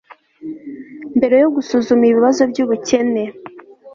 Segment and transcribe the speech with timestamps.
[1.17, 3.23] mbere yo gusuzuma ibibazo by'ubukene